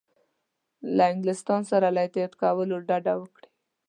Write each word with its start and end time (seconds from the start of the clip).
له 0.95 1.03
انګلستان 1.13 1.61
سره 1.71 1.87
له 1.95 2.01
اتحاد 2.07 2.31
کولو 2.41 2.75
ډډه 2.87 3.13
وکړي. 3.17 3.49